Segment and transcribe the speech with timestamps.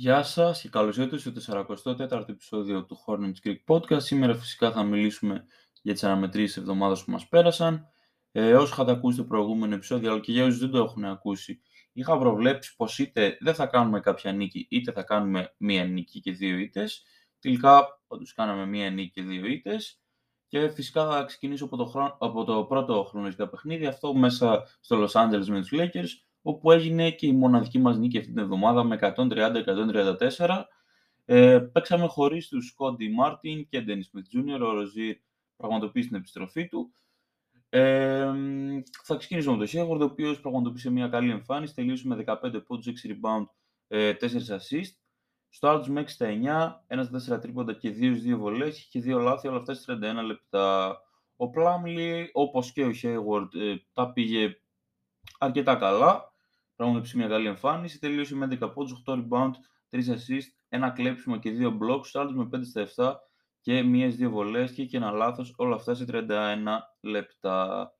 [0.00, 4.02] Γεια σας και καλώς ήρθατε στο 44ο επεισόδιο του Hornets Creek Podcast.
[4.02, 5.44] Σήμερα φυσικά θα μιλήσουμε
[5.82, 7.86] για τις αναμετρήσεις της εβδομάδας που μας πέρασαν.
[8.32, 11.60] Ε, όσοι είχατε ακούσει το προηγούμενο επεισόδιο, αλλά και για όσους δεν το έχουν ακούσει,
[11.92, 16.32] είχα προβλέψει πως είτε δεν θα κάνουμε κάποια νίκη, είτε θα κάνουμε μία νίκη και
[16.32, 17.04] δύο ήττες.
[17.38, 20.00] Τελικά, όντως κάναμε μία νίκη και δύο ήττες.
[20.48, 25.04] Και φυσικά θα ξεκινήσω από το, χρόνο, από το πρώτο χρονολογικά παιχνίδι, αυτό μέσα στο
[25.04, 28.84] Los Angeles με τους Lakers, όπου έγινε και η μοναδική μας νίκη αυτή την εβδομάδα
[28.84, 30.64] με 130-134.
[31.24, 34.60] Ε, παίξαμε χωρίς τους Σκόντι Μάρτιν και Ντένι Σμιθ Jr.
[34.60, 35.16] Ο Ροζίρ
[35.56, 36.92] πραγματοποίησε την επιστροφή του.
[37.68, 38.32] Ε,
[39.04, 41.74] θα ξεκινήσω με τον Shepard, ο οποίος πραγματοποίησε μια καλή εμφάνιση.
[41.74, 43.46] Τελείωσε με 15 πόντους, 6 rebound,
[43.88, 44.92] 4 assist.
[45.48, 49.02] Στο άλλο με 6 στα 9, ένας στα 4 τρίποντα και 2 2 βολές και
[49.04, 50.98] 2 λάθη, όλα αυτά σε 31 λεπτά.
[51.36, 54.60] Ο Πλάμλι, όπως και ο Hayward, ε, τα πήγε
[55.38, 56.36] αρκετά καλά.
[56.78, 57.98] Πραγματοποίησε μια καλή εμφάνιση.
[57.98, 59.50] Τελείωσε με 11 πόντους, 8 rebound,
[59.90, 62.04] 3 assist, ένα κλέψιμο και 2 blocks.
[62.04, 63.14] Στο με 5 στα 7
[63.60, 65.54] και μία δύο βολές και, και ένα λάθος.
[65.56, 66.24] Όλα αυτά σε 31
[67.00, 67.90] λεπτά.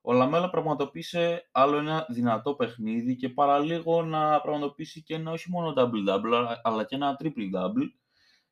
[0.00, 5.72] Ο Λαμέλα πραγματοποίησε άλλο ένα δυνατό παιχνίδι και παραλίγο να πραγματοποιήσει και ένα όχι μόνο
[5.76, 7.88] double-double, αλλά και ένα triple-double.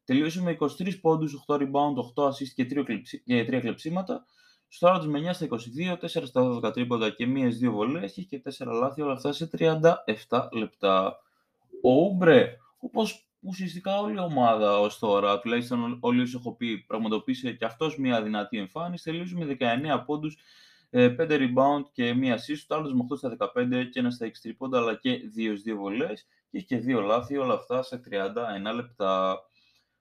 [0.04, 2.66] Τελείωσε με 23 πόντους, 8 rebound, 8 assist και
[3.24, 4.24] 3 κλεψίματα.
[4.68, 8.42] Στο άλλο με 9 στα 22, 4 στα 12 τρίποτα και μία δύο βολές και
[8.58, 11.18] 4 λάθη, όλα αυτά σε 37 λεπτά.
[11.82, 17.52] Ο Ούμπρε, όπως ουσιαστικά όλη η ομάδα ως τώρα, τουλάχιστον όλοι όσοι έχω πει, πραγματοποίησε
[17.52, 20.36] και αυτός μια δυνατή εμφάνιση, τελείωσε με 19 πόντους,
[20.90, 24.26] 5 ε, rebound και μία assist, το άλλος με 8 στα 15 και ένα στα
[24.26, 28.00] 6 τρίποντα, αλλά και 2 2 βολές και είχε και 2 λάθη, όλα αυτά σε
[28.70, 29.38] 31 λεπτά.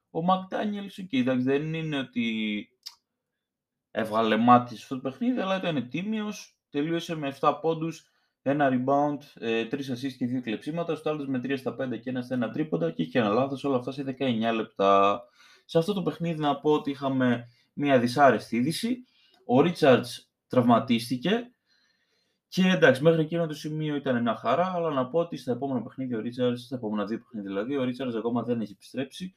[0.10, 2.24] Ο Μακδάνιελς, ok, εντάξει, δεν είναι ότι
[3.98, 9.68] έβγαλε μάτι στο παιχνίδι, αλλά ήταν τίμιος, τελείωσε με 7 πόντους, ένα rebound, 3 ε,
[9.70, 12.92] assists και 2 κλεψίματα, στο άλλο με 3 στα 5 και ένα στα 1 τρίποντα
[12.92, 15.24] και είχε ένα λάθος, όλα αυτά σε 19 λεπτά.
[15.66, 19.04] Σε αυτό το παιχνίδι να πω ότι είχαμε μια δυσάρεστη είδηση.
[19.46, 21.52] Ο Ρίτσαρτς τραυματίστηκε
[22.48, 25.81] και εντάξει, μέχρι εκείνο το σημείο ήταν μια χαρά, αλλά να πω ότι στα επόμενα
[25.81, 29.36] παιχνίδια ο Ρίτσαρτς, στα επόμενα δύο παιχνίδια δηλαδή, ο Ρίτσαρτς ακόμα δεν έχει επιστρέψει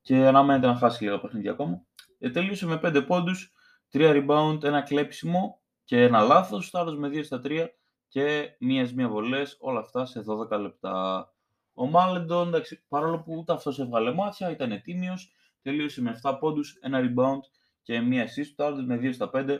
[0.00, 1.84] και αναμένεται να χάσει λίγα παιχνίδια ακόμα.
[2.18, 3.54] Ε, τελείωσε με 5 πόντους,
[3.92, 7.66] 3 rebound, ένα κλέψιμο και ένα λάθος, το με 2 στα 3
[8.08, 11.28] και μίας μίας βολές, όλα αυτά σε 12 λεπτά.
[11.74, 16.78] Ο Μάλεντον, εντάξει, παρόλο που ούτε αυτός έβγαλε μάτια, ήταν τίμιος, τελείωσε με 7 πόντους,
[16.80, 17.40] ένα rebound
[17.82, 19.58] και μία assist, το άλλο με 2 στα 5,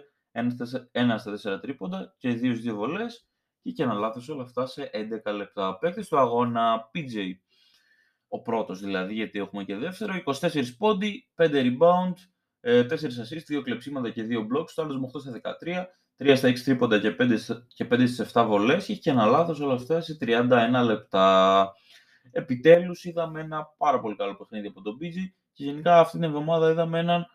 [0.92, 3.28] ένα στα 4 τρίποντα και 2 δύο βολές
[3.62, 4.90] και, και ένα λάθος όλα αυτά σε
[5.24, 5.78] 11 λεπτά.
[5.78, 7.32] Παίκτης του αγώνα PJ,
[8.28, 12.14] ο πρώτος δηλαδή, γιατί έχουμε και δεύτερο, 24 πόντι, 5 rebound,
[12.62, 15.86] 4 ε, assist, 2 κλεψίματα και 2 blocks, το άλλος με 8 στα 13,
[16.24, 19.60] 3 στα 6 τρίποντα και 5, και 5 στις 7 βολές και και ένα λάθος
[19.60, 21.72] όλα αυτά σε 31 λεπτά.
[22.30, 26.70] Επιτέλους είδαμε ένα πάρα πολύ καλό παιχνίδι από τον Πίτζι και γενικά αυτή την εβδομάδα
[26.70, 27.26] είδαμε έναν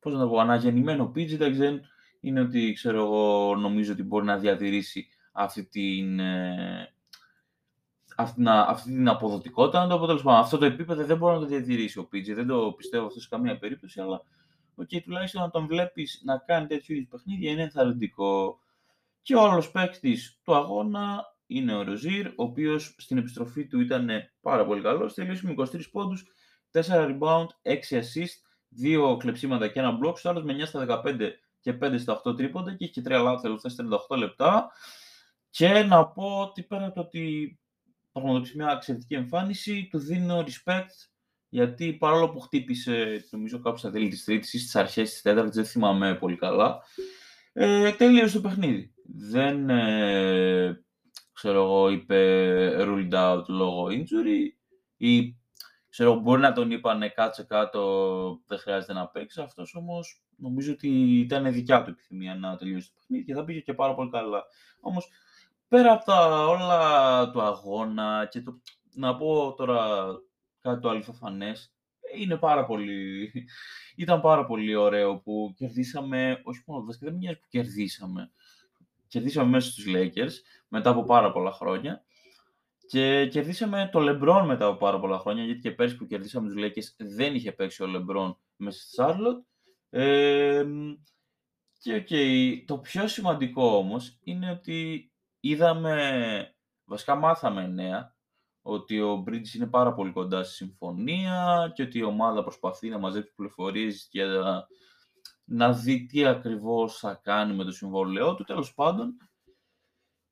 [0.00, 1.80] πώς να το πω, αναγεννημένο Πίτζι, δεν
[2.20, 6.92] είναι ότι ξέρω εγώ νομίζω ότι μπορεί να διατηρήσει αυτή την, ε,
[8.16, 9.86] αυτή, αυτή την αποδοτικότητα.
[9.86, 12.72] Να το πω αυτό το επίπεδο δεν μπορεί να το διατηρήσει ο Πίτζι, δεν το
[12.76, 14.22] πιστεύω αυτό σε καμία περίπτωση, αλλά
[14.82, 18.58] okay, τουλάχιστον να τον βλέπεις να κάνει τέτοιου είδους παιχνίδια είναι ενθαρρυντικό.
[19.22, 24.10] Και ο άλλος παίκτης του αγώνα είναι ο Ροζίρ, ο οποίος στην επιστροφή του ήταν
[24.40, 25.14] πάρα πολύ καλός.
[25.14, 26.24] Τελείωσε με 23 πόντους,
[26.70, 28.36] 4 rebound, 6 assist,
[28.68, 30.18] 2 κλεψίματα και ένα block.
[30.18, 33.42] Στο άλλος με 9 στα 15 και 5 στα 8 τρίποντα και έχει 3 λάθη
[33.42, 33.72] τελευταία
[34.08, 34.70] 38 λεπτά.
[35.50, 37.58] Και να πω ότι πέρα από το ότι
[38.12, 41.08] πραγματοποιήσει μια εξαιρετική εμφάνιση, του δίνω respect
[41.48, 45.54] γιατί παρόλο που χτύπησε, νομίζω κάπου στα τέλη της τρίτης ή στις αρχές της τέταρτης,
[45.54, 46.78] δεν θυμάμαι πολύ καλά,
[47.52, 48.94] ε, τελείωσε το παιχνίδι.
[49.04, 50.84] Δεν, ε,
[51.32, 52.18] ξέρω εγώ, είπε
[52.78, 54.48] ruled out λόγω injury
[54.96, 55.36] ή
[55.88, 59.40] ξέρω, μπορεί να τον είπανε κάτσε κάτω, δεν χρειάζεται να παίξει.
[59.40, 63.60] Αυτός όμως νομίζω ότι ήταν δικιά του επιθυμία να τελειώσει το παιχνίδι και θα πήγε
[63.60, 64.44] και πάρα πολύ καλά.
[64.80, 65.08] Όμως
[65.68, 68.60] πέρα από τα όλα του αγώνα και το,
[68.94, 70.06] να πω τώρα
[70.66, 71.74] κάτι το αληθοφανές,
[72.16, 73.32] είναι πάρα πολύ...
[73.96, 78.30] Ήταν πάρα πολύ ωραίο που κερδίσαμε, όχι μόνο το δεν μοιάζει που κερδίσαμε.
[79.08, 80.32] Κερδίσαμε μέσα στους Lakers
[80.68, 82.04] μετά από πάρα πολλά χρόνια
[82.86, 86.62] και κερδίσαμε το LeBron μετά από πάρα πολλά χρόνια, γιατί και πέρσι που κερδίσαμε τους
[86.64, 89.42] Lakers δεν είχε παίξει ο LeBron μέσα στη Charlotte.
[89.90, 90.64] Ε,
[91.78, 95.10] και okay, το πιο σημαντικό όμως είναι ότι
[95.40, 96.54] είδαμε,
[96.84, 98.15] βασικά μάθαμε νέα,
[98.66, 102.98] ότι ο Bridges είναι πάρα πολύ κοντά στη συμφωνία και ότι η ομάδα προσπαθεί να
[102.98, 104.66] μαζέψει πληροφορίες και να,
[105.44, 109.16] να δει τι ακριβώς θα κάνει με το συμβόλαιό του, τέλος πάντων.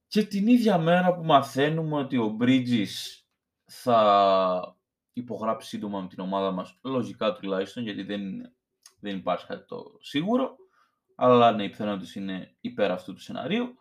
[0.06, 3.22] Και την ίδια μέρα που μαθαίνουμε ότι ο Bridges
[3.64, 4.76] θα
[5.12, 8.54] υπογράψει σύντομα με την ομάδα μας, λογικά τουλάχιστον, γιατί δεν,
[9.00, 10.56] δεν υπάρχει κάτι το σίγουρο,
[11.14, 13.74] αλλά ναι, οι πιθανότητες είναι υπέρ αυτού του σενάριου.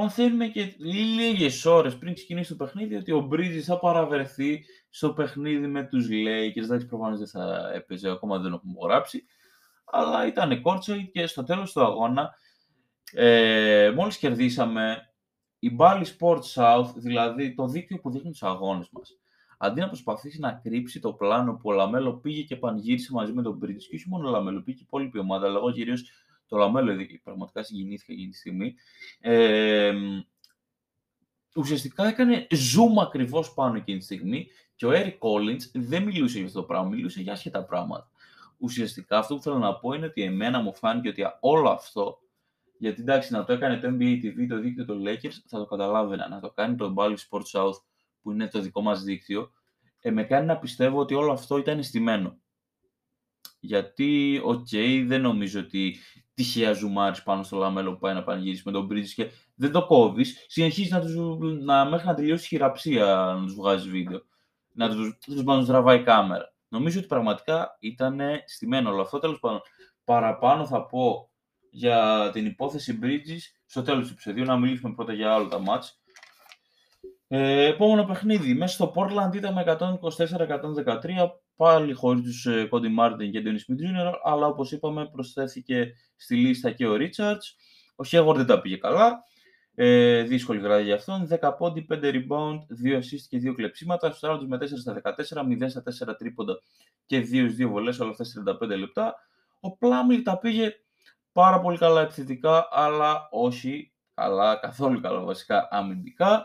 [0.00, 5.66] Μαθαίνουμε και λίγες ώρες πριν ξεκινήσει το παιχνίδι ότι ο Bridges θα παραβρεθεί στο παιχνίδι
[5.66, 6.62] με τους Lakers.
[6.62, 9.24] Εντάξει, προφανώς δεν θα έπαιζε, ακόμα δεν έχουμε γράψει.
[9.84, 12.34] Αλλά ήταν κόρτσο και στο τέλος του αγώνα,
[13.12, 15.12] ε, μόλις κερδίσαμε,
[15.58, 19.18] η Bally Sports South, δηλαδή το δίκτυο που δείχνει τους αγώνες μας,
[19.58, 23.42] αντί να προσπαθήσει να κρύψει το πλάνο που ο LaMelo πήγε και πανηγύρισε μαζί με
[23.42, 26.10] τον Bridges, και όχι μόνο ο LaMelo, πήγε και η υπόλοιπη ομάδα, αλλά εγώ κυρίως
[26.48, 28.74] το LaMelo πραγματικά συγκινήθηκα εκείνη τη στιγμή.
[29.20, 29.92] Ε,
[31.54, 36.46] ουσιαστικά έκανε zoom ακριβώς πάνω εκείνη τη στιγμή και ο Eric Collins δεν μιλούσε για
[36.46, 38.10] αυτό το πράγμα, μιλούσε για άσχετα πράγματα.
[38.58, 42.18] Ουσιαστικά αυτό που θέλω να πω είναι ότι εμένα μου φάνηκε ότι όλο αυτό,
[42.78, 46.28] γιατί εντάξει να το έκανε το NBA TV, το δίκτυο των Lakers, θα το καταλάβαινα.
[46.28, 47.76] Να το κάνει το Bally Sports South,
[48.22, 49.50] που είναι το δικό μας δίκτυο,
[50.00, 52.38] ε, με κάνει να πιστεύω ότι όλο αυτό ήταν στημένο.
[53.60, 55.96] Γιατί, οκ, okay, δεν νομίζω ότι
[56.38, 59.86] τυχαία ζουμάρεις πάνω στο LaMelo που πάει να πανηγυρίσει με τον Bridges και δεν το
[59.86, 60.44] κόβεις.
[60.48, 61.14] Συνεχίζεις να τους
[61.64, 63.04] να, μέχρι να τελειώσει η χειραψία
[63.38, 64.20] να τους βγάζει βίντεο.
[64.72, 66.54] Να τους τους τραβάει κάμερα.
[66.68, 69.18] Νομίζω ότι πραγματικά ήταν στημένο όλο αυτό.
[69.18, 69.60] Τέλος πάντων,
[70.04, 71.30] παραπάνω θα πω
[71.70, 74.44] για την υπόθεση Bridges στο τέλος του επεισοδίου.
[74.44, 76.02] Να μιλήσουμε πρώτα για όλα τα μάτς.
[77.28, 78.54] Ε, επόμενο παιχνίδι.
[78.54, 84.12] Μέσα στο Portland ήταν 124-113 πάλι χωρίς τους ε, Cody Martin και Dennis Smith Jr.
[84.24, 87.44] Αλλά όπως είπαμε προσθέθηκε στη λίστα και ο Richards.
[87.96, 89.22] Ο Hayward δεν τα πήγε καλά.
[89.74, 91.28] Ε, δύσκολη βράδυ για αυτόν.
[91.40, 94.08] 10 πόντι, 5 rebound, 2 assist και 2 κλεψίματα.
[94.08, 96.60] Στους άλλους με 4 στα 14, 0 στα 4 τρίποντα
[97.06, 98.24] και 2 2 βολές, όλα αυτά
[98.60, 99.14] 35 λεπτά.
[99.60, 100.72] Ο Plumlee τα πήγε
[101.32, 106.44] πάρα πολύ καλά επιθετικά, αλλά όχι καλά, καθόλου καλά βασικά αμυντικά.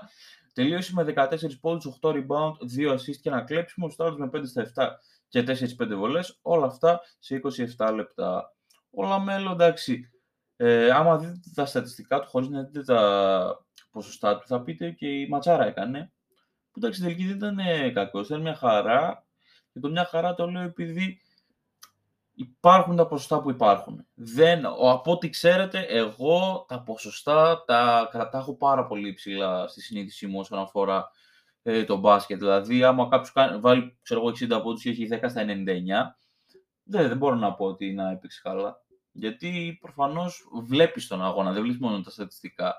[0.53, 3.89] Τελείωσε με 14 πόντους, 8 rebound, 2 assist και ένα κλέψιμο.
[3.89, 6.39] Στα άλλα με 5 στα 7 και 4-5 βολές.
[6.41, 7.41] Όλα αυτά σε
[7.77, 8.55] 27 λεπτά.
[8.89, 10.11] Ο LaMelo, εντάξει,
[10.55, 15.27] ε, άμα δείτε τα στατιστικά του, χωρίς να δείτε τα ποσοστά του, θα πείτε και
[15.27, 16.11] ματσάρα έκανε.
[16.71, 19.25] Που εντάξει, τελική δεν ήταν κακός, ήταν μια χαρά.
[19.73, 21.21] Και το μια χαρά το λέω επειδή
[22.33, 24.05] υπάρχουν τα ποσοστά που υπάρχουν.
[24.13, 30.39] Δεν, από ό,τι ξέρετε, εγώ τα ποσοστά τα κρατάω πάρα πολύ ψηλά στη συνείδησή μου
[30.39, 31.09] όσον αφορά
[31.63, 32.37] ε, το μπάσκετ.
[32.37, 35.45] Δηλαδή, άμα κάποιος βάλει ξέρω εγώ, 60 πόντους και έχει 10 στα 99,
[36.83, 38.81] δεν, δεν μπορώ να πω ότι να έπαιξε καλά.
[39.11, 42.75] Γιατί προφανώς βλέπεις τον αγώνα, δεν βλέπεις μόνο τα στατιστικά.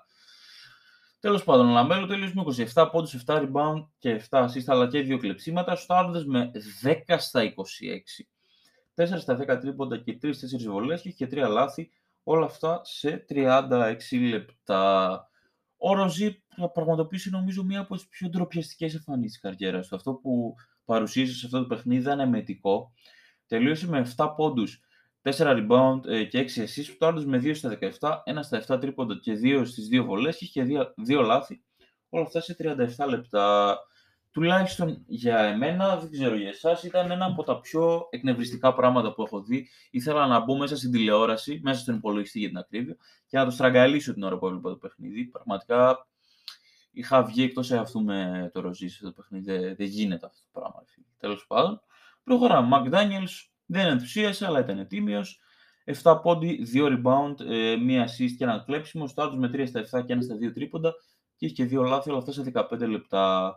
[1.20, 5.00] Τέλος πάντων, ο Λαμπέλο τέλειωσε με 27 πόντους, 7 rebound και 7 assist, αλλά και
[5.00, 5.76] 2 κλεψίματα.
[5.76, 5.94] Στου
[6.26, 6.50] με
[6.82, 7.52] 10 στα 26.
[8.94, 10.32] 4 στα 10 τρίποντα και 3-4
[10.68, 11.90] βολές και είχε 3 λάθη,
[12.22, 13.96] όλα αυτά σε 36
[14.30, 15.28] λεπτά.
[15.76, 19.96] Ο Ροζί θα πραγματοποιήσει νομίζω μία από τις πιο ντροπιαστικές εμφανίσεις της καριέρας του.
[19.96, 20.54] Αυτό που
[20.84, 22.92] παρουσίασε σε αυτό το παιχνίδι ήταν εμετικό.
[23.46, 24.80] Τελείωσε με 7 πόντους,
[25.22, 28.80] 4 rebound ε, και 6 assists, το άλλο με 2 στα 17, 1 στα 7
[28.80, 30.66] τρίποντα και 2 στις 2 βολές και είχε
[31.08, 31.64] 2, 2 λάθη.
[32.08, 32.56] Όλα αυτά σε
[32.96, 33.78] 37 λεπτά
[34.34, 39.22] τουλάχιστον για εμένα, δεν ξέρω για εσάς, ήταν ένα από τα πιο εκνευριστικά πράγματα που
[39.22, 39.68] έχω δει.
[39.90, 42.96] Ήθελα να μπω μέσα στην τηλεόραση, μέσα στον υπολογιστή για την ακρίβεια,
[43.26, 45.24] και να το στραγγαλίσω την ώρα που έβλεπα το παιχνίδι.
[45.24, 46.06] Πραγματικά
[46.92, 49.52] είχα βγει εκτός εαυτού με το ροζί σε το παιχνίδι.
[49.52, 50.84] Δεν, δεν γίνεται αυτό το πράγμα.
[51.18, 51.80] Τέλος πάντων,
[52.24, 52.66] προχωράμε.
[52.68, 55.40] Μακ Daniels δεν ενθουσίασε, αλλά ήταν τίμιος.
[56.02, 59.06] 7 πόντι, 2 rebound, 1 ε, assist και ένα κλέψιμο.
[59.06, 60.92] Στο με 3 στα 7 και 1 στα 2 τρίποντα.
[61.36, 63.54] Και είχε και 2 λάθη, όλα αυτά σε 15 λεπτά.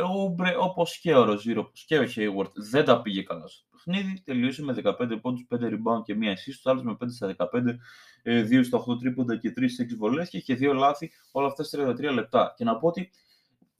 [0.00, 3.64] Ο Ούμπρε, όπως και ο Ροζίρο, όπως και ο Hayward, δεν τα πήγε καλά στο
[3.70, 4.22] παιχνίδι.
[4.24, 6.58] Τελείωσε με 15 πόντους, 5 rebound και μία assist.
[6.62, 7.78] Το άλλος με 5 στα 15,
[8.22, 9.64] 2 ε, στα 8 τρίποντα και 3 6
[9.98, 12.54] βολές και είχε 2 λάθη, όλα αυτά σε 33 λεπτά.
[12.56, 13.10] Και να πω ότι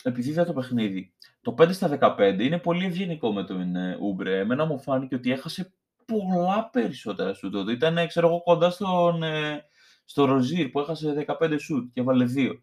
[0.03, 4.39] επειδή είδα το παιχνίδι, το 5 στα 15 είναι πολύ ευγενικό με τον Ούμπρε.
[4.39, 7.73] Εμένα μου φάνηκε ότι έχασε πολλά περισσότερα σου τότε.
[7.73, 9.65] Ήταν, ξέρω εγώ, κοντά στον, ε,
[10.05, 12.63] στο Ροζίρ που έχασε 15 σουτ και έβαλε 2.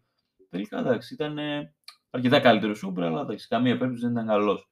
[0.50, 1.38] Τελικά εντάξει, ήταν
[2.10, 4.70] αρκετά καλύτερο Σούμπρε, αλλά εντάξει, καμία περίπτωση δεν ήταν καλός.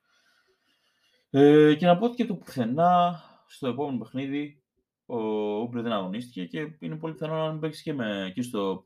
[1.30, 4.62] Ε, και να πω ότι και το πουθενά στο επόμενο παιχνίδι
[5.07, 5.18] ο
[5.61, 8.85] Ούμπρε δεν αγωνίστηκε και είναι πολύ πιθανό να μην παίξει και, με, και στο,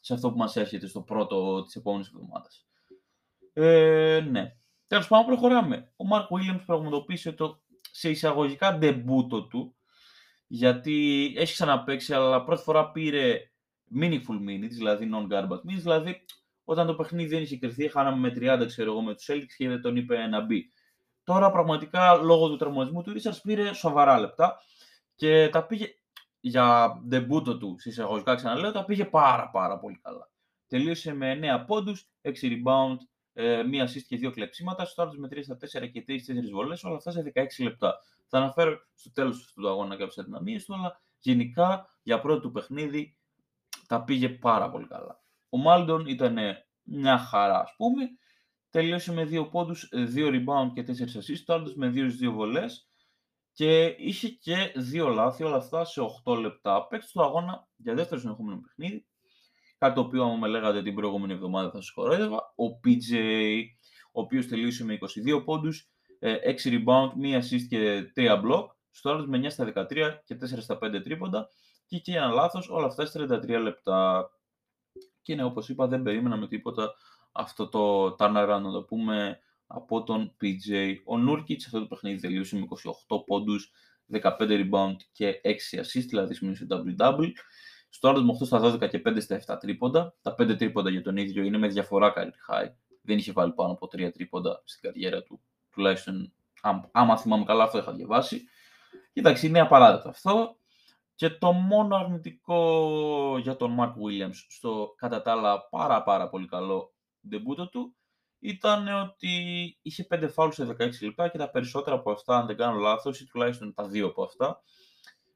[0.00, 2.66] σε αυτό που μας έρχεται στο πρώτο της επόμενης εβδομάδας.
[3.52, 4.56] Ε, ναι.
[4.86, 5.92] Τέλος πάντων, προχωράμε.
[5.96, 9.76] Ο Μάρκ Βίλιαμ πραγματοποίησε το σε εισαγωγικά ντεμπούτο του,
[10.46, 13.50] γιατί έχει ξαναπέξει, αλλά πρώτη φορά πήρε
[14.00, 16.24] meaningful minutes, δηλαδή non-garbage minutes, δηλαδή
[16.64, 19.68] όταν το παιχνίδι δεν είχε κρυθεί, χάναμε με 30 ξέρω εγώ, με τους Celtics και
[19.68, 20.72] δεν τον είπε να μπει.
[21.24, 24.56] Τώρα πραγματικά λόγω του τραυματισμού του Ρίτσαρτ πήρε σοβαρά λεπτά
[25.14, 25.86] και τα πήγε
[26.40, 30.30] για ντεμπούτο του εισαγωγικά ξαναλέω, τα πήγε πάρα πάρα πολύ καλά.
[30.68, 32.96] Τελείωσε με 9 πόντους, 6 rebound
[33.32, 34.84] ε, μία assist και δύο κλεψίματα.
[34.84, 38.00] Στο με 3 στα 4 και 3-4 βολές, όλα αυτά σε 16 λεπτά.
[38.28, 43.16] Θα αναφέρω στο τέλος του αγώνα κάποιες αδυναμίες του, αλλά γενικά για πρώτο του παιχνίδι
[43.86, 45.23] τα πήγε πάρα πολύ καλά.
[45.54, 46.38] Ο Μάλντον ήταν
[46.82, 48.02] μια χαρά, ας πούμε.
[48.70, 51.42] Τελείωσε με 2 πόντους, 2 rebound και 4 assists.
[51.44, 52.88] Το άλλο με 2 2 βολές.
[53.52, 56.86] Και είχε και δύο λάθη, όλα αυτά σε 8 λεπτά.
[56.86, 59.06] Παίξει το αγώνα για δεύτερο συνεχόμενο παιχνίδι.
[59.78, 62.54] Κάτι το οποίο, άμα με λέγατε την προηγούμενη εβδομάδα, θα σας χορεύα.
[62.56, 63.16] Ο PJ,
[64.12, 68.66] ο οποίος τελείωσε με 22 πόντους, 6 ε, rebound, 1 assist και 3 block.
[68.90, 71.48] Στο άλλο με 9 στα 13 και 4 στα 5 τρίποντα.
[71.86, 74.28] Και είχε ένα λάθος, όλα αυτά σε 33 λεπτά.
[75.24, 76.94] Και ναι, όπως είπα, δεν περίμενα τίποτα
[77.32, 80.94] αυτό το turnaround, να το πούμε, από τον PJ.
[81.04, 82.66] Ο Νούρκιτς αυτό το παιχνίδι τελείωσε με
[83.08, 83.70] 28 πόντους,
[84.12, 87.30] 15 rebound και 6 assist, δηλαδή σημείωσε double-double.
[87.88, 90.14] Στο άλλο με 8 στα 12 και 5 στα 7 τρίποντα.
[90.22, 92.68] Τα 5 τρίποντα για τον ίδιο είναι με διαφορά career high.
[93.02, 95.40] Δεν είχε βάλει πάνω από 3 τρίποντα στην καριέρα του.
[95.70, 96.32] Τουλάχιστον,
[96.92, 98.44] άμα θυμάμαι καλά, αυτό είχα διαβάσει.
[99.12, 100.56] Κοιτάξτε, είναι απαράδεκτο αυτό.
[101.14, 106.46] Και το μόνο αρνητικό για τον Mark Williams στο κατά τα άλλα πάρα πάρα πολύ
[106.46, 106.94] καλό
[107.28, 107.96] ντεμπούτο του
[108.44, 109.28] ήταν ότι
[109.82, 113.20] είχε 5 φάουλ σε 16 λεπτά και τα περισσότερα από αυτά, αν δεν κάνω λάθος,
[113.20, 114.62] ή τουλάχιστον τα δύο από αυτά,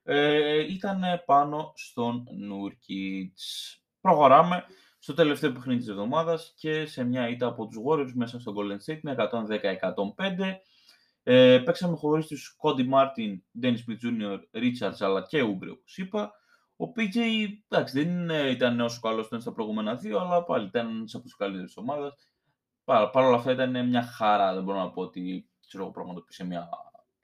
[0.02, 3.76] ε, ήταν πάνω στον Νούρκιτς.
[4.00, 4.64] Προχωράμε
[4.98, 8.92] στο τελευταίο παιχνίδι της εβδομάδας και σε μια ήττα από τους Warriors μέσα στο Golden
[8.92, 10.60] State με 110-105.
[11.30, 16.32] Ε, παίξαμε χωρίς τους Cody Martin, Dennis Smith Jr., Richards αλλά και Oubre όπως είπα.
[16.76, 17.16] Ο PJ
[17.68, 21.74] εντάξει, δεν ήταν όσο καλός ήταν στα προηγούμενα δύο, αλλά πάλι ήταν από τους καλύτερους
[21.74, 22.14] της ομάδας.
[22.84, 26.68] Παρ' όλα αυτά ήταν μια χαρά, δεν μπορώ να πω ότι ξέρω, πραγματοποίησε μια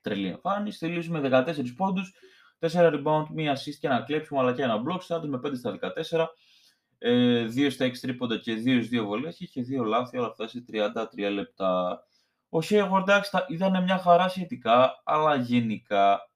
[0.00, 0.78] τρελή εμφάνιση.
[0.78, 2.14] Τελείωσε με 14 πόντους,
[2.58, 5.00] 4 rebound, 1 assist και ένα κλέψιμο αλλά και ένα block.
[5.00, 6.28] Στάρτος με 5 στα 14,
[6.98, 9.40] 2 ε, στα 6 τρίποντα και 2 στις 2 βολές.
[9.40, 12.02] Είχε 2 λάθη, όλα αυτά σε 33 λεπτά.
[12.54, 16.30] Ο Hayward εντάξει, ήταν μια χαρά σχετικά, αλλά γενικά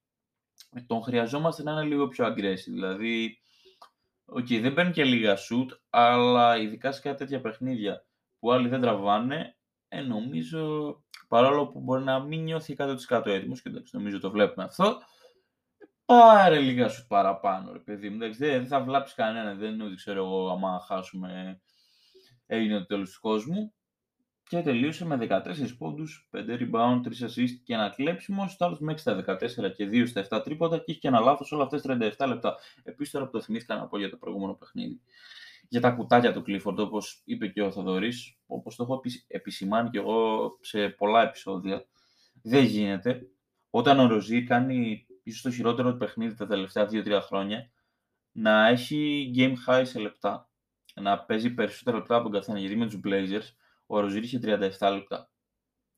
[0.87, 2.73] τον χρειαζόμαστε να είναι λίγο πιο aggressive.
[2.73, 3.39] Δηλαδή,
[4.37, 8.07] okay, δεν παίρνει και λίγα shoot, αλλά ειδικά σε κάτι τέτοια παιχνίδια
[8.39, 9.57] που άλλοι δεν τραβάνε,
[9.89, 10.95] ε, νομίζω,
[11.29, 14.99] παρόλο που μπορεί να μην νιώθει 100% έτοιμος, και εντάξει, νομίζω το βλέπουμε αυτό,
[16.05, 18.35] πάρε λίγα σου παραπάνω, ρε παιδί μου.
[18.35, 19.55] δεν θα βλάψει κανένα.
[19.55, 21.61] Δεν είναι ότι ξέρω εγώ, άμα χάσουμε,
[22.47, 23.73] έγινε το τέλος του κόσμου.
[24.49, 28.49] Και τελείωσε με 14 πόντους, 5 rebound, 3 assist και ένα κλέψιμο.
[28.49, 31.21] Στο άλλο με 6 στα 14 και 2 στα 7 τρίποτα και είχε και ένα
[31.21, 32.57] λάθος όλα αυτές 37 λεπτά.
[32.83, 35.01] Επίσης τώρα που το θυμήθηκα να πω για το προηγούμενο παιχνίδι.
[35.69, 39.99] Για τα κουτάκια του Clifford, όπως είπε και ο Θοδωρής, όπως το έχω επισημάνει και
[39.99, 41.87] εγώ σε πολλά επεισόδια,
[42.43, 43.29] δεν γίνεται.
[43.71, 47.71] Όταν ο Ροζί κάνει ίσως το χειρότερο παιχνίδι τα τελευταία 2-3 χρόνια,
[48.33, 50.49] να έχει game high σε λεπτά.
[50.95, 52.59] Να παίζει περισσότερα λεπτά από τον καθένα.
[52.59, 53.55] Γιατί με τους Blazers
[53.91, 55.31] ο Ροζίρ είχε 37 λεπτά.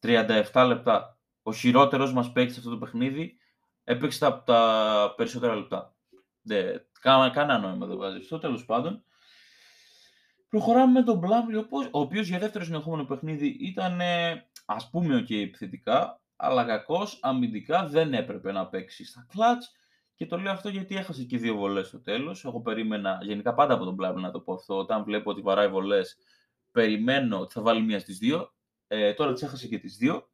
[0.00, 1.18] 37 λεπτά.
[1.42, 3.38] Ο χειρότερος μας παίκτης σε αυτό το παιχνίδει
[3.84, 5.94] έπαιξε τα, τα περισσότερα λεπτά.
[6.42, 8.38] Δεν, κανένα νόημα δεν βάζεις αυτό.
[8.38, 9.04] Τέλος πάντων,
[10.48, 14.00] προχωράμε με τον Μπλάμλι, ο οποίος για δεύτερο συνεχόμενο παιχνίδι ήταν
[14.64, 19.62] ας πούμε οκ okay, επιθετικά, αλλά κακός αμυντικά δεν έπρεπε να παίξει στα clutch.
[20.14, 22.44] Και το λέω αυτό γιατί έχασε και δύο βολές στο τέλος.
[22.44, 25.68] Εγώ περίμενα, γενικά πάντα από τον Plumlee να το πω αυτό, όταν βλέπω ότι βαράει
[25.68, 26.16] βολές,
[26.70, 28.54] περιμένω ότι θα βάλει μία στις δύο.
[28.86, 30.30] Ε, τώρα τις έχασε και τις δύο.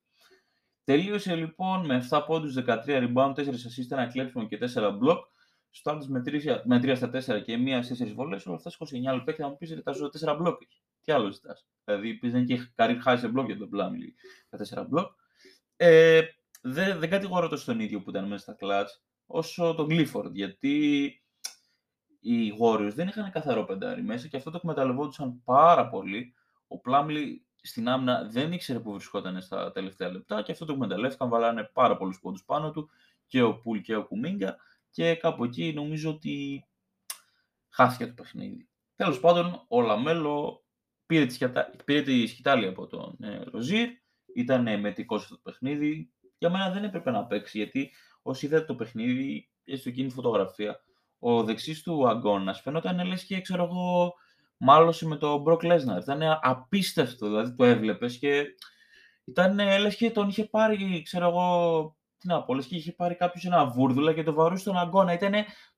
[0.85, 5.19] Τελείωσε λοιπόν με 7 πόντους, 13 rebound, 4 assist, ένα κλέψιμο και 4 block.
[5.71, 8.71] Στο άλλο με 3, με 3 στα 4 και 1 στις 4 βολές, όλα αυτά
[8.71, 10.57] 29 λεπτά και θα μου πεις ότι τα ζω 4 block.
[11.03, 14.15] Τι άλλο ζητάς; Δηλαδή, πεις δεν έχει καρύ χάσει σε block για τον Πλάμιλι
[14.49, 15.09] τα 4 block.
[15.77, 16.23] Ε,
[16.63, 21.11] δεν, δεν κατηγορώ τόσο τον ίδιο που ήταν μέσα στα clutch, όσο τον Clifford, γιατί
[22.27, 26.35] οι Warriors δεν είχαν καθαρό πεντάρι μέσα και αυτό το εκμεταλλευόντουσαν πάρα πολύ.
[26.67, 31.29] Ο Πλάμλι στην άμυνα δεν ήξερε που βρισκόταν στα τελευταία λεπτά και αυτό το εκμεταλλεύτηκαν,
[31.29, 32.91] βάλανε πάρα πολλούς πόντους πάνω του
[33.27, 34.57] και ο Πουλ και ο Κουμίγκα
[34.91, 36.67] και κάπου εκεί νομίζω ότι
[37.69, 38.69] χάθηκε το παιχνίδι.
[38.97, 40.65] Τέλος πάντων, ο LaMelo
[41.07, 41.71] πήρε τη, σκυτα...
[41.85, 43.89] πήρε τη σκυτάλη από τον ε, Rozier,
[44.35, 46.11] ήταν εμετικός αυτό το παιχνίδι.
[46.39, 47.91] Για μένα δεν έπρεπε να παίξει, γιατί
[48.23, 50.85] όσοι είδατε το παιχνίδι, έστω εκείνη η φωτογραφία,
[51.19, 54.15] ο δεξής του αγώνας φαινόταν λες και ξέρω εγώ
[54.57, 56.03] μάλωσε με τον Brock Lesnar.
[56.03, 58.45] Ήταν απίστευτο, δηλαδή το έβλεπες και
[59.25, 63.15] ήταν λες και τον είχε πάρει, ξέρω εγώ, τι να πω, λες και είχε πάρει
[63.15, 65.13] κάποιος ένα βούρδουλα και το βαρούσε στον αγώνα.
[65.13, 65.33] Ήταν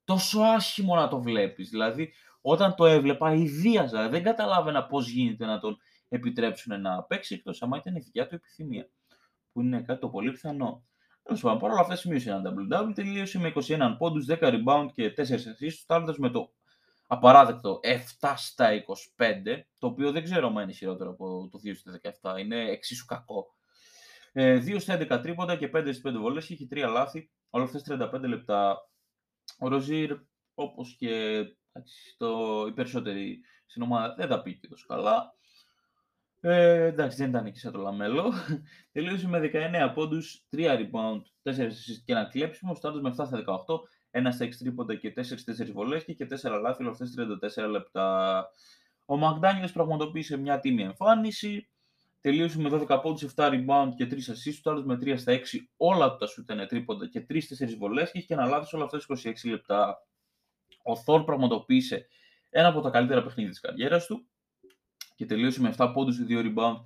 [0.05, 1.69] τόσο άσχημο να το βλέπεις.
[1.69, 4.09] Δηλαδή, όταν το έβλεπα, ιδίαζα.
[4.09, 5.77] Δεν καταλάβαινα πώς γίνεται να τον
[6.09, 8.89] επιτρέψουν να παίξει εκτός άμα ήταν η δικιά του επιθυμία.
[9.53, 10.88] Που είναι κάτι το πολύ πιθανό.
[11.29, 15.21] Τέλο πάντων, παρόλα αυτά σημείωσε ένα double-double, τελείωσε με 21 πόντους, 10 rebound και 4
[15.21, 16.53] assists, στάροντα με το
[17.07, 17.81] απαράδεκτο
[18.21, 22.01] 7 στα 25, το οποίο δεν ξέρω αν είναι ισχυρότερο από το 2 στα
[22.35, 23.47] 17, είναι εξίσου κακό.
[24.33, 27.83] 2 ε, στα 11 τρίποντα και 5 στις 5 βολές, έχει 3 λάθη, όλα αυτές
[27.89, 28.77] 35 λεπτά.
[29.59, 30.17] Ο Rozier,
[30.55, 31.45] όπως και
[32.17, 35.38] το, οι περισσότεροι στην ομάδα, δεν τα πήγε τόσο καλά.
[36.51, 38.33] Ε, εντάξει, δεν ήταν εκεί σαν το LaMelo.
[38.93, 42.75] Τελείωσε με 19 πόντους, 3 rebound, 4 assists και ένα κλέψιμο.
[42.75, 46.85] Στάντος με 7 στα 18, 1 στα 6 τρίποντα και 4-4 βολές και 4 λάθη
[46.85, 47.15] όλες αυτές
[47.65, 48.47] 34 λεπτά.
[49.07, 51.69] Ο McDaniels πραγματοποίησε μια τίμια εμφάνιση.
[52.21, 54.53] Τελείωσε με 12 πόντους, 7 rebound και 3 assists.
[54.53, 58.27] Στάντος με 3 στα 6, όλα τα σου ήταν τρίποντα και 3-4 βολές και είχε
[58.27, 60.07] και ένα λάθος όλα αυτές 26 λεπτά.
[60.83, 62.07] Ο Θόρ πραγματοποίησε
[62.51, 64.29] ένα από τα καλύτερα παιχνίδια της καριέρας του
[65.19, 66.77] και τελείωσε με 7 πόντους, 2 rebound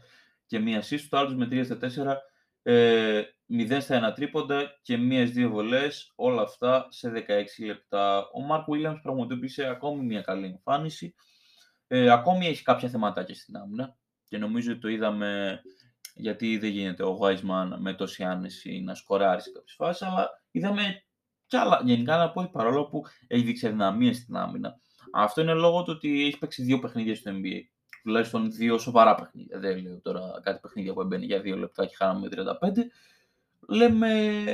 [0.47, 1.07] και μία assist.
[1.09, 2.17] Το άλλο με 3 στα 4,
[2.63, 8.31] ε, 0 στα 1 τρίποντα και μίας 2 βολές, όλα αυτά σε 16 λεπτά.
[8.33, 11.15] Ο Μάρκ Williams πραγματοποίησε ακόμη μια καλή εμφάνιση.
[11.87, 15.61] Ε, ακόμη έχει κάποια θεματάκια στην άμυνα και νομίζω ότι το είδαμε
[16.15, 21.03] γιατί δεν γίνεται ο Wiseman με τόση άνεση να σκοράρει σε κάποιες φάσεις, αλλά είδαμε
[21.47, 21.81] κι άλλα.
[21.85, 24.77] Γενικά να πω παρόλο που έχει δείξει αδυναμίες στην άμυνα.
[25.13, 27.61] Αυτό είναι λόγω του ότι έχει παίξει δύο παιχνίδια στο NBA
[28.03, 29.59] τουλάχιστον δύο σοβαρά παιχνίδια.
[29.59, 32.43] Δεν λέω τώρα κάτι παιχνίδια που έμπαινε για δύο λεπτά και χάναμε 35.
[33.69, 34.45] Λέμε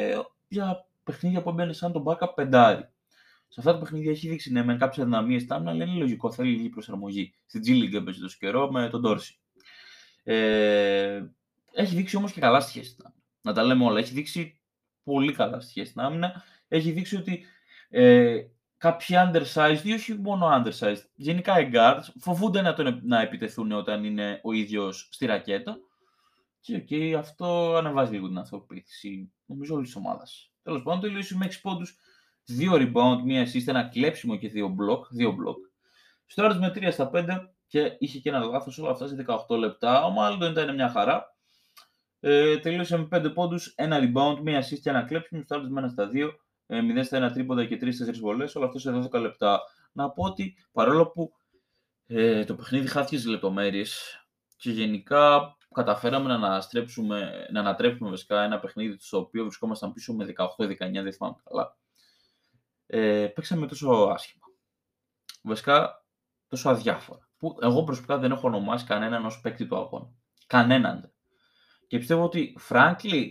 [0.49, 2.89] για παιχνίδια που έμπαινε σαν τον Μπάκα πεντάρι.
[3.49, 6.33] Σε αυτά τα παιχνίδια έχει δείξει ναι, με κάποιες αδυναμίες τάμνα, αλλά είναι λογικό.
[6.33, 7.35] Θέλει λίγη προσαρμογή.
[7.47, 9.39] Στην G League έπαιζε τόσο καιρό με τον Τόρση.
[10.23, 11.23] Ε,
[11.73, 13.23] έχει δείξει όμως και καλά στοιχεία στην άμυνα.
[13.43, 13.99] Να τα λέμε όλα.
[13.99, 14.61] Έχει δείξει
[15.03, 16.43] πολύ καλά στοιχεία στην άμυνα.
[16.69, 17.45] Έχει δείξει ότι
[17.89, 18.41] ε,
[18.79, 24.05] κάποιοι undersized ή όχι μόνο undersized, γενικά οι guards φοβούνται να, τον, να επιτεθούν όταν
[24.05, 25.79] είναι ο ίδιος στη ρακέτα
[26.61, 30.53] και okay, αυτό ανεβάζει λίγο την αυτοποίθηση, νομίζω όλης της ομάδας.
[30.63, 31.99] Τέλος πάντων, τελείωσε με 6 πόντους,
[32.61, 35.01] 2 rebound, 1 assist, ένα κλέψιμο και 2 block.
[35.19, 35.57] 2 block.
[36.27, 40.05] Στο με 3 στα 5 και είχε και ένα λάθος όλα αυτά σε 18 λεπτά.
[40.05, 41.37] Ο Μάλλον ήταν μια χαρά.
[42.21, 45.43] Ε, τελείωσε με 5 πόντους, ένα rebound, 1 assist και ένα κλέψιμο.
[45.45, 46.29] Στο με 1 στα 2
[46.69, 49.61] 0 ε, στα 1 τρίποντα και 3-4 βολές, όλο αυτό σε 12 λεπτά.
[49.93, 51.33] Να πω ότι παρόλο που
[52.07, 54.21] ε, το παιχνίδι χάθηκε στις λεπτομέρειες
[54.57, 60.35] και γενικά καταφέραμε να αναστρέψουμε, να ανατρέψουμε βασικά ένα παιχνίδι στο οποίο βρισκόμασταν πίσω με
[60.59, 61.77] 18-19, δεν θυμάμαι καλά.
[62.87, 64.45] Ε, παίξαμε τόσο άσχημα.
[65.43, 66.05] Βασικά
[66.49, 67.29] τόσο αδιάφορα.
[67.37, 70.11] Που εγώ προσωπικά δεν έχω ονομάσει κανέναν ως παίκτη του αγώνα.
[70.47, 71.13] Κανέναν.
[71.89, 73.31] Και πιστεύω ότι, frankly,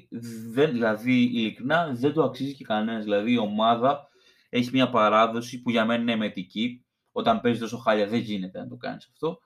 [0.51, 3.03] δεν, δηλαδή, ειλικρινά, δεν το αξίζει και κανένας.
[3.03, 4.09] Δηλαδή, η ομάδα
[4.49, 6.85] έχει μια παράδοση που για μένα είναι εμετική.
[7.11, 9.39] Όταν παίζει τόσο χάλια, δεν γίνεται να το κάνεις αυτό.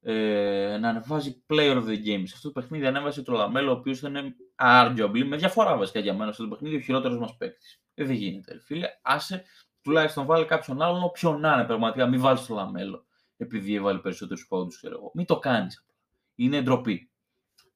[0.00, 2.22] Ε, να ανεβάζει player of the game.
[2.24, 6.12] Σε αυτό το παιχνίδι ανέβασε το LaMelo, ο οποίος ήταν arguably, με διαφορά βασικά για
[6.12, 7.82] μένα, αυτό το παιχνίδι, ο χειρότερος μας παίκτης.
[7.94, 8.88] Ε, δεν γίνεται, φίλε.
[9.02, 9.42] Άσε
[9.82, 12.06] τουλάχιστον βάλει κάποιον άλλον, όποιον να είναι πραγματικά.
[12.06, 15.10] Μην βάλεις το LaMelo επειδή έβαλε περισσότερους πόντους, ξέρω εγώ.
[15.14, 15.86] Μην το κάνεις.
[16.34, 17.11] Είναι ντροπή.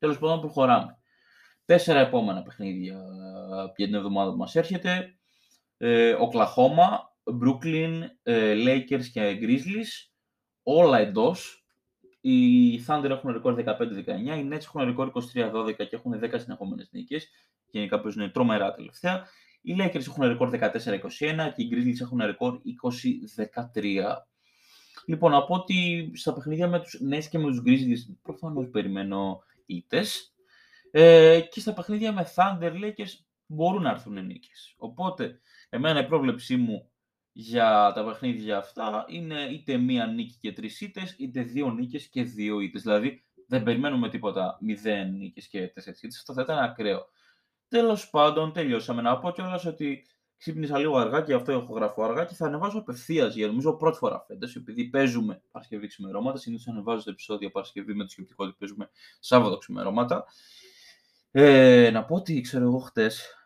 [0.06, 0.98] Τέλος πάντων, προχωράμε.
[1.64, 5.16] Τέσσερα επόμενα παιχνίδια ε, για την εβδομάδα που μας έρχεται.
[5.76, 10.10] Ε, Οκλαχώμα, Brooklyn, ε, Lakers και Grizzlies.
[10.62, 11.66] Όλα εντός.
[12.20, 17.28] Οι Thunder έχουν ρεκόρ 15-19, οι Nets έχουν ρεκόρ 23-12 και έχουν 10 συνεχόμενες νίκες.
[17.70, 19.26] Γενικά παίζουν τρομερά τελευταία.
[19.62, 22.60] Οι Lakers έχουν ρεκόρ 14-21 και οι Grizzlies έχουν ρεκόρ
[23.74, 24.16] 20-13.
[25.06, 30.34] Λοιπόν, από ότι στα παιχνίδια με τους Nets και με τους Grizzlies προφανώς περιμένω ήττες.
[30.90, 33.12] Ε, και στα παιχνίδια με Thunder Lakers
[33.46, 34.74] μπορούν να έρθουν νίκες.
[34.76, 36.90] Οπότε, εμένα η πρόβλεψή μου
[37.32, 42.22] για τα παιχνίδια αυτά είναι είτε μία νίκη και τρεις ήττες, είτε δύο νίκες και
[42.22, 42.82] δύο ήττες.
[42.82, 46.18] Δηλαδή, δεν περιμένουμε τίποτα μηδέν νίκες και τέσσερις ήττες.
[46.18, 47.08] Αυτό θα ήταν ακραίο.
[47.68, 49.02] Τέλος πάντων, τελειώσαμε.
[49.02, 52.78] Να πω κιόλας ότι ξύπνησα λίγο αργά και αυτό έχω γραφώ αργά και θα ανεβάσω
[52.78, 56.38] απευθείας για νομίζω πρώτη φορά φέτος, επειδή παίζουμε Παρασκευή ξημερώματα.
[56.38, 60.24] Συνήθως ανεβάζω το επεισόδιο Παρασκευή με το σκεπτικό ότι παίζουμε Σάββατο ξημερώματα.
[61.30, 63.36] Ε, να πω ότι ξέρω εγώ χτες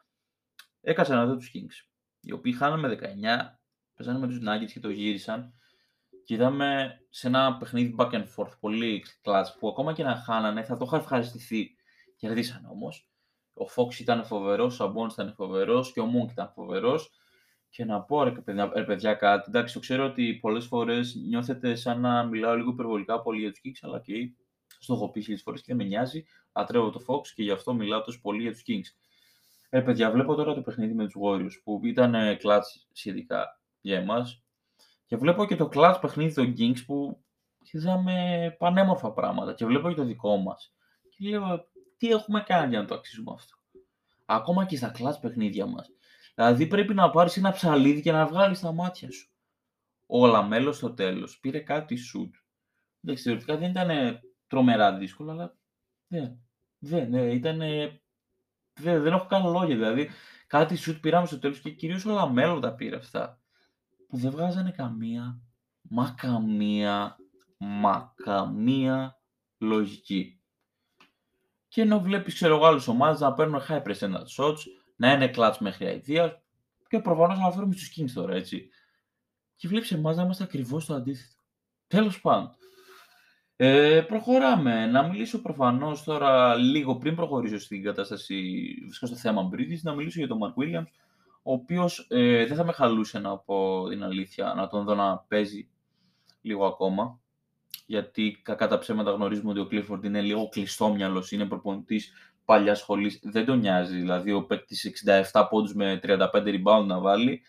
[0.81, 1.88] έκανα να δω τους Kings,
[2.20, 3.61] οι οποίοι χάναμε 19,
[3.94, 5.55] παίζανε με τους Nuggets και το γύρισαν.
[6.24, 10.62] Και είδαμε σε ένα παιχνίδι back and forth πολύ κλατς που ακόμα και να χάνανε
[10.62, 11.74] θα το είχα ευχαριστηθεί.
[12.16, 13.10] Κερδίσαν όμως.
[13.55, 17.11] Ο Fox ήταν φοβερός, ο Σαμπόν ήταν φοβερός και ο Μουνκ ήταν φοβερός.
[17.71, 21.75] Και να πω ρε παιδιά, ρε παιδιά κάτι, εντάξει, το ξέρω ότι πολλές φορές νιώθετε
[21.75, 24.33] σαν να μιλάω λίγο υπερβολικά πολύ για του Kings, αλλά και
[24.79, 26.25] στο έχω πει χίλιες φορές και δεν με νοιάζει.
[26.53, 28.97] Ατρεύω το Fox και γι' αυτό μιλάω τόσο πολύ για τους Kings.
[29.71, 34.43] Ρε παιδιά, βλέπω τώρα το παιχνίδι με τους Warriors που ήταν κλατ σχετικά για εμάς.
[35.07, 37.25] Και βλέπω και το κλατ παιχνίδι των Kings που
[37.71, 39.55] είδαμε πανέμορφα πράγματα.
[39.55, 40.75] Και βλέπω και το δικό μας.
[41.17, 41.70] Και λέω,
[42.01, 43.57] τι έχουμε κάνει για να το αξίζουμε αυτό.
[44.25, 45.91] Ακόμα και στα clutch παιχνίδια μας.
[46.35, 49.31] Δηλαδή πρέπει να πάρεις ένα ψαλίδι και να βγάλεις τα μάτια σου.
[50.07, 52.35] ο LaMelo στο τέλος πήρε κάτι σουτ.
[53.03, 55.57] Εντάξει, θεωρητικά δεν ήταν τρομερά δύσκολο, αλλά
[56.07, 56.41] δεν,
[56.79, 57.59] δεν, ναι, ήταν,
[58.75, 60.11] δεν, δεν έχω καν λόγια, δηλαδή
[60.47, 63.41] κάτι σουτ πήραμε στο τέλος και κυρίως ο LaMelo τα πήρε αυτά,
[64.09, 65.41] που δεν βγάζανε καμία,
[65.83, 67.17] μα καμία,
[67.59, 69.21] μα καμία
[69.59, 70.39] λογική.
[71.71, 74.59] Και ενώ βλέπεις, ξέρω εγώ, άλλες ομάδες να παίρνουν high percentage shots,
[74.97, 76.43] να είναι clutch μέχρι αηδία
[76.89, 78.69] και προφανώς να φέρουμε στους Kings τώρα, έτσι.
[79.57, 81.43] Και βλέπεις εμάς να είμαστε ακριβώς το αντίθετο.
[81.87, 82.55] Τέλος πάντων.
[83.57, 84.87] Ε, προχωράμε.
[84.87, 88.35] Να μιλήσω προφανώς τώρα λίγο πριν προχωρήσω στην κατάσταση,
[88.85, 90.91] βρίσκω στο θέμα Bridges, να μιλήσω για τον Mark Williams,
[91.43, 95.19] ο οποίος ε, δεν θα με χαλούσε να πω την αλήθεια, να τον δω να
[95.19, 95.69] παίζει
[96.41, 97.21] λίγο ακόμα
[97.90, 102.12] γιατί κακά τα ψέματα γνωρίζουμε ότι ο Clifford είναι λίγο κλειστόμυαλο, είναι προπονητής
[102.44, 103.96] παλιάς σχολής, δεν τον νοιάζει.
[103.96, 104.85] Δηλαδή, ο παίκτης
[105.33, 107.42] 67 πόντους με 35 rebound να βάλει,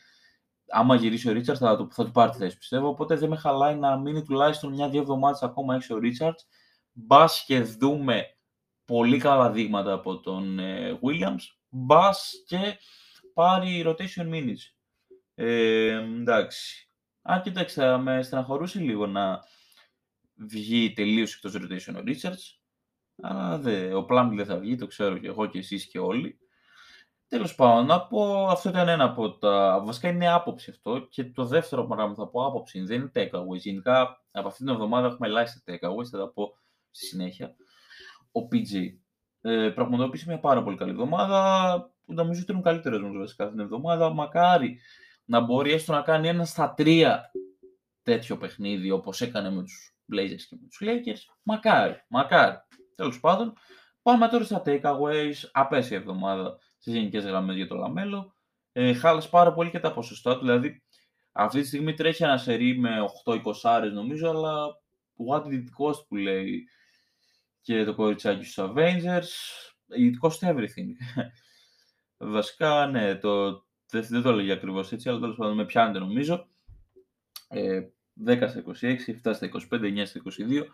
[0.70, 2.88] άμα γυρίσει ο Ρίτσαρτς θα, θα του πάρει τη θέση πιστεύω.
[2.88, 6.48] Οπότε δεν με χαλάει να μείνει τουλάχιστον μια-δύο εβδομάδες ακόμα έξω ο Ρίτσαρτς.
[6.92, 8.26] Μπας και δούμε
[8.86, 11.44] πολύ καλά δείγματα από τον ε, Williams.
[11.70, 12.78] Μπας και
[13.34, 14.74] πάρει rotation minutes.
[15.36, 16.90] Ε, εντάξει.
[17.22, 19.42] Αν κοιτάξτε, με στεναχωρούσε λίγο να
[20.36, 22.60] βγει τελείως εκτός rotation ο Richards.
[23.22, 26.40] Αλλά δε, ο Plumlee δεν θα βγει, το ξέρω και εγώ και εσείς και όλοι.
[27.28, 29.82] Τέλος πάντων, να πω, αυτό ήταν ένα από τα.
[29.86, 31.00] Βασικά είναι άποψη αυτό.
[31.10, 33.60] Και το δεύτερο πράγμα που θα πω άποψη δεν είναι takeaways.
[33.60, 36.58] Γενικά από αυτή την εβδομάδα έχουμε ελάχιστα takeaways, θα τα πω
[36.92, 37.56] στη συνέχεια.
[38.32, 38.94] Ο PG
[39.42, 41.92] ε, πραγματοποίησε μια πάρα πολύ καλή εβδομάδα.
[42.06, 44.10] Νομίζω ότι είναι ο καλύτερος μου βασικά αυτή την εβδομάδα.
[44.10, 44.80] Μακάρι
[45.26, 47.32] να μπορεί έστω να κάνει ένα στα τρία
[48.04, 51.34] τέτοιο παιχνίδι όπως έκανε με τους Blazers και με τους Lakers.
[51.44, 52.56] Μακάρι, μακάρι.
[52.96, 53.54] Τέλος πάντων,
[54.02, 55.34] πάμε τώρα στα takeaways.
[55.52, 58.36] Απαίσια εβδομάδα στις γενικές γραμμές για το LaMelo.
[58.72, 60.84] Ε, χάλασε πάρα πολύ και τα ποσοστά του, δηλαδή
[61.32, 62.90] αυτή τη στιγμή τρέχει ένα σερί με
[63.26, 64.82] 8-20 νομίζω, αλλά
[65.30, 66.68] what did it cost που λέει
[67.62, 69.30] και το κοριτσάκι στους Avengers,
[69.98, 70.90] it cost everything.
[72.18, 73.52] Βασικά, ναι, το,
[73.90, 76.48] δεν, δεν το έλεγε ακριβώς έτσι, αλλά τέλος πάντων με πιάνετε νομίζω.
[77.48, 77.82] Ε,
[78.26, 80.66] 10 στα 26, 7 στα 25, 9 στα 22.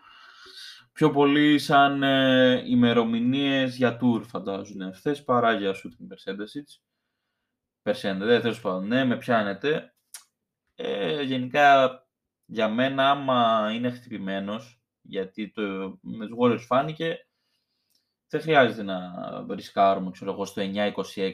[0.92, 6.80] Πιο πολύ σαν ε, ημερομηνίες για tour φαντάζουν αυτέ παρά για shooting percentage.
[7.82, 8.86] Percentage, τέλος πάντων.
[8.86, 9.94] Ναι, με πιάνετε.
[10.74, 12.02] Ε, γενικά
[12.44, 15.62] για μένα, άμα είναι χτυπημένος, γιατί το,
[16.00, 17.26] με τους Warriors φάνηκε,
[18.28, 19.10] δεν χρειάζεται να
[19.54, 21.32] ρισκάρουμε ξέρω εγώ, στο 9-26.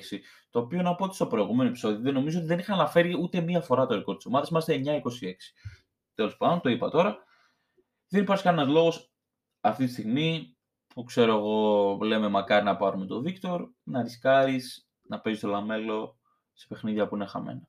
[0.50, 3.40] Το οποίο να πω ότι στο προηγούμενο επεισόδιο δεν νομίζω ότι δεν είχα αναφέρει ούτε
[3.40, 4.48] μία φορά το ρεκόρ της ομάδας.
[4.48, 5.00] Είμαστε 9-26.
[6.14, 7.16] Τέλος πάντων, το είπα τώρα.
[8.08, 9.12] Δεν υπάρχει κανένας λόγος
[9.60, 10.56] αυτή τη στιγμή
[10.94, 16.18] που ξέρω εγώ, λέμε μακάρι να πάρουμε τον Victor, να ρισκάρεις να παίζεις το LaMelo
[16.52, 17.68] σε παιχνίδια που είναι χαμένα.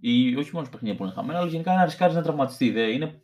[0.00, 2.72] Ή όχι μόνο σε παιχνίδια που είναι χαμένα, αλλά γενικά να ρισκάρεις να τραυματιστείς.
[2.72, 2.92] Δε.
[2.92, 3.22] Είναι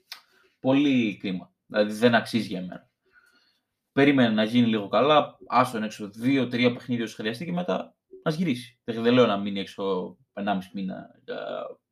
[0.61, 1.53] πολύ κρίμα.
[1.67, 2.91] Δηλαδή δεν αξίζει για μένα.
[3.93, 8.81] Περίμενε να γίνει λίγο καλά, άσο έξω δύο-τρία παιχνίδια όσο χρειαστεί και μετά να γυρίσει.
[8.85, 11.39] Δεν λέω να μείνει έξω 1,5 μήνα για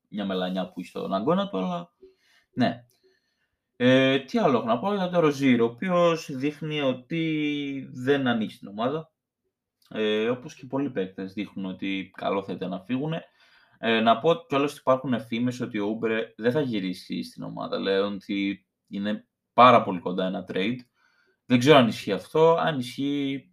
[0.09, 1.93] μια μελανιά που έχει στον αγκώνα του, αλλά
[2.59, 2.85] ναι.
[3.77, 8.59] Ε, τι άλλο έχω να πω για τον Ροζίρο, ο οποίος δείχνει ότι δεν ανοίξει
[8.59, 9.13] την ομάδα.
[9.91, 13.13] Ε, όπως και πολλοί παίκτες δείχνουν ότι καλό θα ήταν να φύγουν.
[13.79, 17.79] Ε, να πω κιόλας ότι υπάρχουν φήμες ότι ο Ούμπρε δεν θα γυρίσει στην ομάδα.
[17.79, 20.79] Λέω ότι είναι πάρα πολύ κοντά ένα trade.
[21.47, 22.55] Δεν ξέρω αν ισχύει αυτό.
[22.55, 23.53] Αν ισχύει,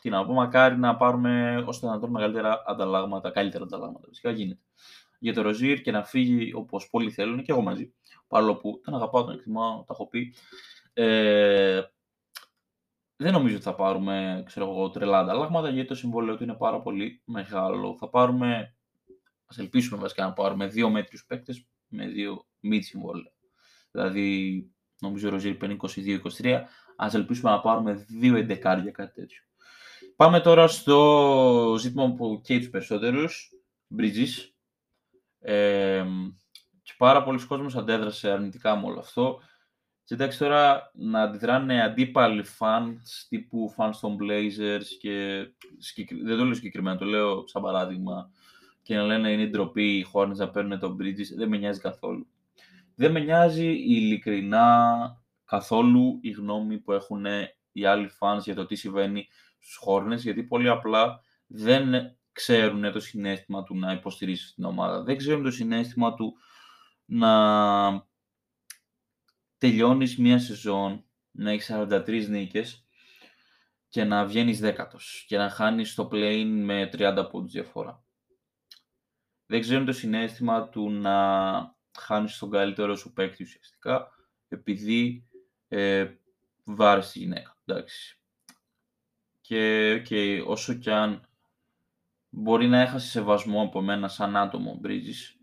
[0.00, 4.08] τι να πω, μακάρι να πάρουμε ώστε να δούμε μεγαλύτερα ανταλλάγματα, καλύτερα ανταλλάγματα.
[4.08, 4.60] Φυσικά γίνεται.
[5.18, 7.94] Για το Ροζίρ και να φύγει όπως πολλοί θέλουν και εγώ μαζί
[8.28, 10.34] παρόλο που τον αγαπάω, τον εκτιμάω, τα έχω πει.
[10.92, 11.82] Ε,
[13.16, 16.80] δεν νομίζω ότι θα πάρουμε ξέρω εγώ, τρελά ανταλλάγματα γιατί το συμβόλαιο του είναι πάρα
[16.80, 17.96] πολύ μεγάλο.
[17.98, 18.74] Θα πάρουμε,
[19.46, 23.32] ας ελπίσουμε βασικά να πάρουμε δύο μέτριους παίκτες με δύο μη συμβόλαια.
[23.90, 25.76] Δηλαδή, νομίζω ο Ροζίρ παίρνει
[26.40, 26.62] 22-23.
[26.96, 29.42] Α ελπίσουμε να πάρουμε δύο εντεκάρια κάτι τέτοιο.
[30.16, 33.50] Πάμε τώρα στο ζήτημα που καίει τους περισσότερους.
[33.98, 34.55] Bridges.
[35.40, 36.04] Ε,
[36.82, 39.40] και πάρα πολλοί κόσμος αντέδρασε αρνητικά με όλο αυτό.
[40.04, 45.46] Και εντάξει τώρα να αντιδράνε αντίπαλοι fans τύπου fans των Blazers και
[46.24, 48.30] δεν το λέω συγκεκριμένα, το λέω σαν παράδειγμα
[48.82, 52.26] και να λένε είναι ντροπή οι Hornets να παίρνουν τον Bridges, δεν με νοιάζει καθόλου.
[52.94, 57.24] Δεν με νοιάζει ειλικρινά καθόλου η γνώμη που έχουν
[57.72, 61.94] οι άλλοι fans για το τι συμβαίνει στους Hornets, γιατί πολύ απλά δεν
[62.36, 65.02] ξέρουν το συνέστημα του να υποστηρίζεις την ομάδα.
[65.02, 66.36] Δεν ξέρουν το συνέστημα του
[67.04, 68.08] να
[69.58, 72.86] τελειώνεις μία σεζόν, να έχεις 43 νίκες
[73.88, 78.04] και να βγαίνεις δέκατος και να χάνεις το play με 30 πόντους διαφορά.
[79.46, 84.08] Δεν ξέρουν το συνέστημα του να χάνεις τον καλύτερο σου παίκτη ουσιαστικά,
[84.48, 85.28] επειδή
[85.68, 86.14] ε,
[86.64, 87.56] βάρες τη γυναίκα.
[87.64, 88.20] Εντάξει.
[89.40, 91.25] Και okay, όσο κι αν
[92.38, 95.36] μπορεί να έχασε σεβασμό από μένα σαν άτομο ο Bridges,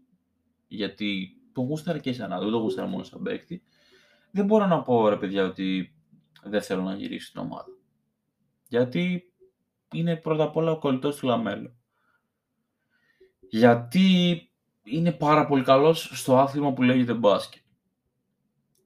[0.68, 3.64] γιατί το γούσταρα και σαν άτομο, δεν το γούσταρα μόνο σαν παίκτη,
[4.32, 5.96] δεν μπορώ να πω ρε παιδιά ότι
[6.44, 7.78] δεν θέλω να γυρίσει την ομάδα.
[8.68, 9.34] Γιατί
[9.94, 11.76] είναι πρώτα απ' όλα ο κολλητός του LaMelo.
[13.50, 14.52] Γιατί
[14.84, 17.62] είναι πάρα πολύ καλός στο άθλημα που λέγεται μπάσκετ.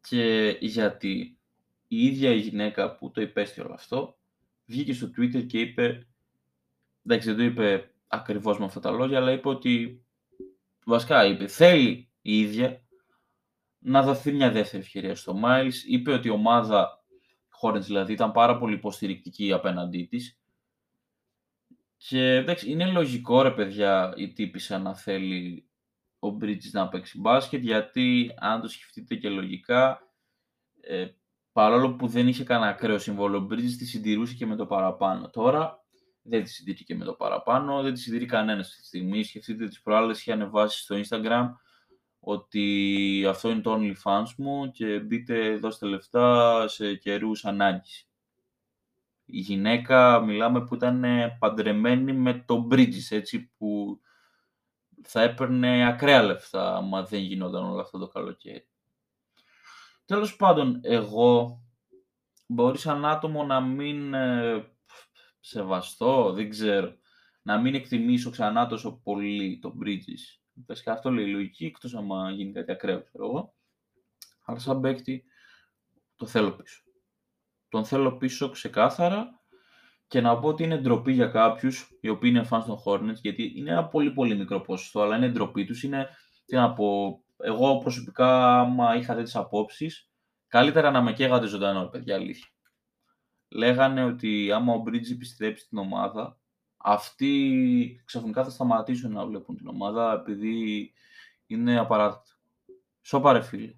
[0.01, 1.37] Και γιατί
[1.87, 4.17] η ίδια η γυναίκα που το υπέστη όλο αυτό
[4.65, 6.07] βγήκε στο Twitter και είπε
[7.03, 10.05] εντάξει δεν το είπε ακριβώς με αυτά τα λόγια αλλά είπε ότι
[10.85, 12.81] βασικά είπε θέλει η ίδια
[13.79, 15.73] να δοθεί μια δεύτερη ευκαιρία στο Miles.
[15.87, 17.03] Είπε ότι η ομάδα
[17.61, 20.39] Hornets δηλαδή ήταν πάρα πολύ υποστηρικτική απέναντί της
[21.97, 25.69] και εντάξει, είναι λογικό ρε παιδιά η τύπησα να θέλει
[26.19, 29.99] ο Bridges να παίξει μπάσκετ, γιατί αν το σκεφτείτε και λογικά,
[30.81, 31.07] ε,
[31.51, 35.29] παρόλο που δεν είχε κανένα ακραίο συμβόλο, ο Bridges τη συντηρούσε και με το παραπάνω.
[35.29, 35.85] Τώρα
[36.27, 39.23] δεν τη συντηρεί και με το παραπάνω, δεν τη συντηρεί κανένας αυτή τη στιγμή.
[39.23, 41.45] Σκεφτείτε τις προάλλες είχε ανεβάσει στο Instagram
[42.19, 48.07] ότι αυτό είναι το OnlyFans μου και μπείτε, δώστε λεφτά σε καιρούς ανάγκης
[49.29, 51.03] η γυναίκα, μιλάμε που ήταν
[51.39, 53.99] παντρεμένη με τον Bridges, έτσι, που
[55.01, 58.67] θα έπαιρνε ακραία λεφτά άμα δεν γινόταν όλο αυτό το καλοκαίρι.
[60.05, 61.61] Τέλος πάντων, εγώ
[62.47, 64.13] μπορείς σαν άτομο να μην
[65.53, 66.95] ε, σεβαστώ, δεν ξέρω,
[67.41, 70.41] να μην εκτιμήσω ξανά τόσο πολύ τον Bridges.
[70.65, 73.55] Πες και αυτό λέει λογική, εκτός άμα γίνει κάτι ακραίο, ξέρω εγώ.
[74.45, 75.23] Αλλά σαν παίκτη
[76.15, 76.81] το θέλω πίσω
[77.69, 79.41] τον θέλω πίσω ξεκάθαρα
[80.07, 83.53] και να πω ότι είναι ντροπή για κάποιους οι οποίοι είναι fans των Hornets, γιατί
[83.55, 85.83] είναι ένα πολύ πολύ μικρό ποσοστό, αλλά είναι ντροπή τους.
[85.83, 86.07] Είναι,
[86.45, 90.11] τι να πω, εγώ προσωπικά, άμα είχα τέτοιες απόψεις,
[90.47, 92.47] καλύτερα να με καίγατε ζωντανό, παιδιά, αλήθεια.
[93.49, 96.39] Λέγανε ότι άμα ο Bridge επιστρέψει την ομάδα,
[96.77, 100.93] αυτοί ξαφνικά θα σταματήσουν να βλέπουν την ομάδα επειδή
[101.45, 102.31] είναι απαράδεκτο.
[103.01, 103.75] Σοπαρε φίλε.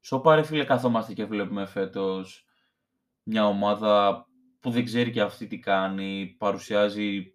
[0.00, 2.46] Σοπαρε φίλε καθόμαστε και βλέπουμε φέτος
[3.22, 4.26] μια ομάδα
[4.60, 7.34] που δεν ξέρει και αυτή τι κάνει, παρουσιάζει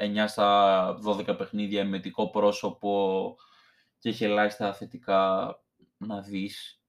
[0.00, 3.36] 9 στα 12 παιχνίδια εμετικό πρόσωπο
[3.98, 5.54] και έχει ελάχιστα θετικά
[5.96, 6.83] να δεις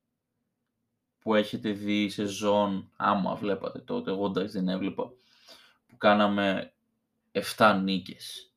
[1.25, 5.03] που έχετε δει σε ζών, άμα βλέπατε τότε, εγώ εντάξει δεν έβλεπα,
[5.88, 6.73] που κάναμε
[7.57, 8.53] 7 νίκες.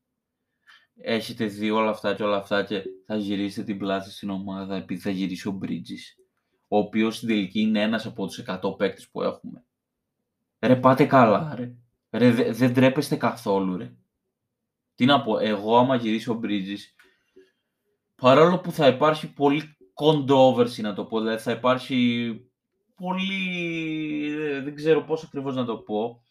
[0.96, 5.00] Έχετε δει όλα αυτά και όλα αυτά και θα γυρίσετε την πλάτη στην ομάδα επειδή
[5.00, 6.22] θα γυρίσει ο Bridges,
[6.68, 9.64] ο οποίος στην τελική είναι ένας από τους 100 παίκτες που έχουμε.
[10.58, 11.74] Ρε πάτε καλά, ρε.
[12.10, 13.92] ρε δεν δε τρέπεστε καθόλου, ρε.
[14.94, 16.80] Τι να πω, εγώ άμα γυρίσω ο Bridges,
[18.14, 22.42] παρόλο που θα υπάρχει πολύ controversy να το πω, δηλαδή θα υπάρχει
[22.98, 26.22] πολύ, δεν ξέρω πώς ακριβώς να το πω,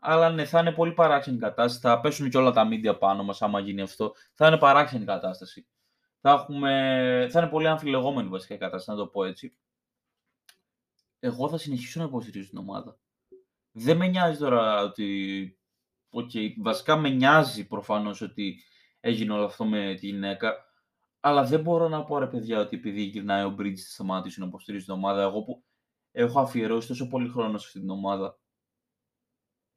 [0.00, 3.42] αλλά ναι, θα είναι πολύ παράξενη κατάσταση, θα πέσουν και όλα τα media πάνω μας
[3.42, 5.66] άμα γίνει αυτό, θα είναι παράξενη κατάσταση.
[6.20, 9.58] Θα, έχουμε, θα είναι πολύ αμφιλεγόμενη βασικά η κατάσταση, να το πω έτσι.
[11.18, 12.98] Εγώ θα συνεχίσω να υποστηρίζω την ομάδα.
[13.72, 15.58] Δεν με νοιάζει τώρα ότι...
[16.16, 18.62] Okay, βασικά με νοιάζει προφανώς ότι
[19.00, 20.54] έγινε όλο αυτό με τη γυναίκα,
[21.20, 24.46] αλλά δεν μπορώ να πω ρε παιδιά ότι επειδή γυρνάει ο Bridges θα σταματήσει να
[24.46, 25.22] υποστηρίζει την ομάδα.
[25.22, 25.64] Εγώ που
[26.14, 28.38] έχω αφιερώσει τόσο πολύ χρόνο σε αυτή την ομάδα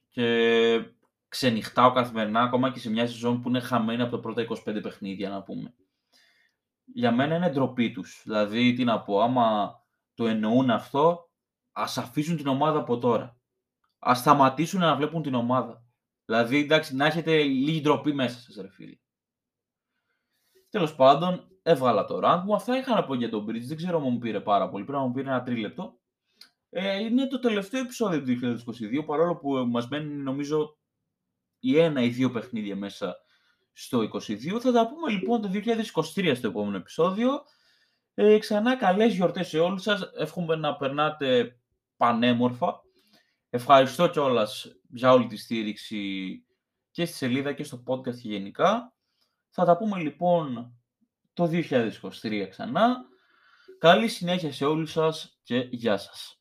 [0.07, 0.91] και
[1.27, 5.29] ξενυχτάω καθημερινά ακόμα και σε μια σεζόν που είναι χαμένη από τα πρώτα 25 παιχνίδια
[5.29, 5.75] να πούμε.
[6.83, 8.21] Για μένα είναι ντροπή τους.
[8.23, 9.75] Δηλαδή, τι να πω, άμα
[10.13, 11.31] το εννοούν αυτό,
[11.71, 13.37] ας αφήσουν την ομάδα από τώρα
[13.99, 15.85] ας σταματήσουν να βλέπουν την ομάδα.
[16.25, 19.01] Δηλαδή, εντάξει, να έχετε λίγη ντροπή μέσα σας, ρε φίλοι.
[20.69, 22.55] Τέλος πάντων, έβγαλα το rant μου.
[22.55, 23.65] Αυτά είχα να πω για τον Bridge.
[23.65, 24.83] Δεν ξέρω αν μου πήρε πάρα πολύ.
[24.83, 25.99] Πρέπει να μου πήρε ένα τρίλεπτο.
[26.69, 28.39] Ε, είναι το τελευταίο επεισόδιο του
[29.01, 30.77] 2022, παρόλο που μας μένουν νομίζω
[31.59, 33.15] η ένα ή δύο παιχνίδια μέσα
[33.73, 34.59] στο 2022.
[34.59, 37.43] Θα τα πούμε λοιπόν το 2023 στο επόμενο επεισόδιο.
[38.13, 40.11] Ε, ξανά καλές γιορτές σε όλους σας.
[40.17, 41.59] Εύχομαι να περνάτε
[41.97, 42.81] πανέμορφα.
[43.49, 46.31] Ευχαριστώ κιόλας για όλη τη στήριξη
[46.91, 48.93] και στη σελίδα και στο podcast και γενικά.
[49.49, 50.73] Θα τα πούμε λοιπόν
[51.33, 51.49] το
[52.21, 52.97] 2023 ξανά.
[53.79, 56.36] Καλή συνέχεια σε όλους σας και γεια σας.